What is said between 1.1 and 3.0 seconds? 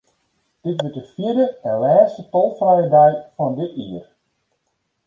fjirde en lêste tolfrije